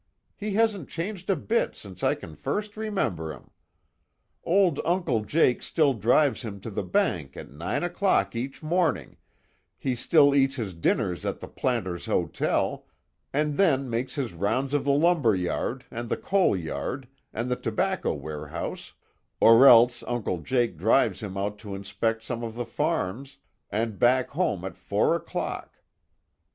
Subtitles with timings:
[0.35, 3.51] He hasn't changed a bit since I can first remember him.
[4.43, 9.17] Old Uncle Jake still drives him to the bank at nine o'clock each morning,
[9.77, 12.83] he still eats his dinners at the Planter's Hotel,
[13.31, 17.55] and then makes his rounds of the lumber yard, and the coal yard, and the
[17.55, 18.93] tobacco warehouse,
[19.39, 23.37] or else Uncle Jake drives him out to inspect some of his farms,
[23.69, 25.77] and back home at four o'clock.